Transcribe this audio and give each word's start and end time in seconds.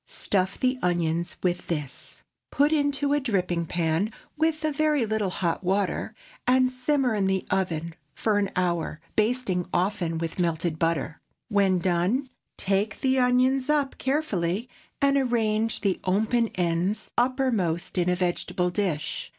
Stuff 0.07 0.59
the 0.59 0.79
onions 0.81 1.37
with 1.43 1.67
this; 1.67 2.23
put 2.49 2.71
into 2.71 3.13
a 3.13 3.19
dripping 3.19 3.67
pan 3.67 4.09
with 4.35 4.65
a 4.65 4.71
very 4.71 5.05
little 5.05 5.29
hot 5.29 5.63
water, 5.63 6.15
and 6.47 6.71
simmer 6.71 7.13
in 7.13 7.27
the 7.27 7.45
oven 7.51 7.93
for 8.15 8.39
an 8.39 8.49
hour, 8.55 8.99
basting 9.15 9.67
often 9.71 10.17
with 10.17 10.39
melted 10.39 10.79
butter. 10.79 11.21
When 11.49 11.77
done, 11.77 12.27
take 12.57 13.01
the 13.01 13.19
onions 13.19 13.69
up 13.69 13.99
carefully, 13.99 14.67
and 15.03 15.17
arrange 15.17 15.81
the 15.81 15.99
open 16.03 16.47
ends 16.55 17.11
uppermost 17.15 17.95
in 17.95 18.09
a 18.09 18.15
vegetable 18.15 18.71
dish. 18.71 19.29